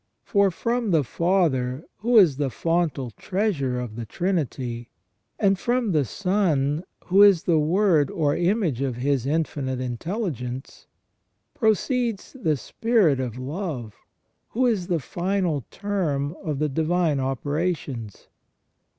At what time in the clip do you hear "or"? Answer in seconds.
8.09-8.35